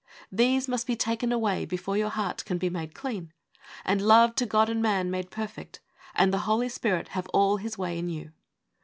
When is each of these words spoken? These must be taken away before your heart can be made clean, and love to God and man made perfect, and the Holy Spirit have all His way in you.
These 0.31 0.67
must 0.67 0.87
be 0.87 0.95
taken 0.95 1.31
away 1.31 1.63
before 1.63 1.95
your 1.95 2.09
heart 2.09 2.43
can 2.43 2.57
be 2.57 2.71
made 2.71 2.95
clean, 2.95 3.31
and 3.85 4.01
love 4.01 4.33
to 4.37 4.47
God 4.47 4.67
and 4.67 4.81
man 4.81 5.11
made 5.11 5.29
perfect, 5.29 5.79
and 6.15 6.33
the 6.33 6.39
Holy 6.49 6.69
Spirit 6.69 7.09
have 7.09 7.27
all 7.35 7.57
His 7.57 7.77
way 7.77 7.99
in 7.99 8.09
you. 8.09 8.31